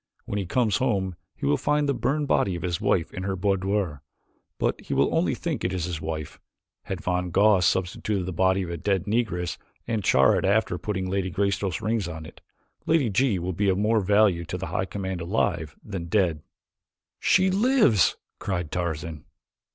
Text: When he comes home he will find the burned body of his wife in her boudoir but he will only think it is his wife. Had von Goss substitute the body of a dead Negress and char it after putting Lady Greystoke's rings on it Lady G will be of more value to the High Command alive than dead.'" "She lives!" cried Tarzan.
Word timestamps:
When 0.25 0.39
he 0.39 0.47
comes 0.47 0.77
home 0.77 1.15
he 1.35 1.45
will 1.45 1.57
find 1.57 1.87
the 1.87 1.93
burned 1.93 2.27
body 2.27 2.55
of 2.55 2.63
his 2.63 2.81
wife 2.81 3.13
in 3.13 3.21
her 3.21 3.35
boudoir 3.35 4.01
but 4.57 4.81
he 4.81 4.95
will 4.95 5.13
only 5.13 5.35
think 5.35 5.63
it 5.63 5.71
is 5.73 5.85
his 5.85 6.01
wife. 6.01 6.39
Had 6.85 7.01
von 7.01 7.29
Goss 7.29 7.67
substitute 7.67 8.23
the 8.23 8.33
body 8.33 8.63
of 8.63 8.71
a 8.71 8.77
dead 8.77 9.03
Negress 9.03 9.59
and 9.87 10.03
char 10.03 10.35
it 10.39 10.43
after 10.43 10.79
putting 10.79 11.07
Lady 11.07 11.29
Greystoke's 11.29 11.81
rings 11.83 12.07
on 12.07 12.25
it 12.25 12.41
Lady 12.87 13.11
G 13.11 13.37
will 13.37 13.53
be 13.53 13.69
of 13.69 13.77
more 13.77 13.99
value 13.99 14.43
to 14.45 14.57
the 14.57 14.65
High 14.73 14.85
Command 14.85 15.21
alive 15.21 15.75
than 15.83 16.05
dead.'" 16.05 16.41
"She 17.19 17.51
lives!" 17.51 18.17
cried 18.39 18.71
Tarzan. 18.71 19.25